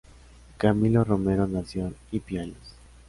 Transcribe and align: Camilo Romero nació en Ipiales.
Camilo 0.57 1.03
Romero 1.03 1.45
nació 1.45 1.85
en 1.85 1.95
Ipiales. 2.11 2.73